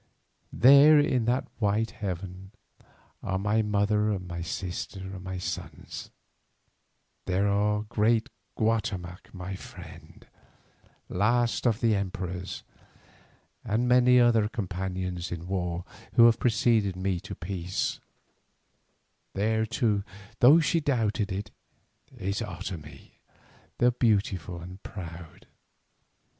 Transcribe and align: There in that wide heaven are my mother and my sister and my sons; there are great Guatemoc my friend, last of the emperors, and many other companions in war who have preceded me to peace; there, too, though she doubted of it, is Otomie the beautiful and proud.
There 0.51 0.99
in 0.99 1.25
that 1.25 1.47
wide 1.59 1.91
heaven 1.91 2.53
are 3.21 3.37
my 3.37 3.61
mother 3.61 4.09
and 4.09 4.27
my 4.27 4.41
sister 4.41 4.99
and 4.99 5.23
my 5.23 5.37
sons; 5.37 6.09
there 7.25 7.47
are 7.47 7.83
great 7.83 8.27
Guatemoc 8.57 9.31
my 9.31 9.55
friend, 9.55 10.25
last 11.07 11.67
of 11.67 11.81
the 11.81 11.95
emperors, 11.95 12.63
and 13.63 13.87
many 13.87 14.19
other 14.19 14.47
companions 14.49 15.31
in 15.31 15.45
war 15.47 15.85
who 16.13 16.25
have 16.25 16.39
preceded 16.39 16.95
me 16.95 17.19
to 17.19 17.35
peace; 17.35 17.99
there, 19.35 19.67
too, 19.67 20.03
though 20.39 20.59
she 20.59 20.79
doubted 20.79 21.31
of 21.31 21.37
it, 21.37 21.51
is 22.17 22.41
Otomie 22.41 23.19
the 23.77 23.91
beautiful 23.91 24.61
and 24.61 24.81
proud. 24.81 25.45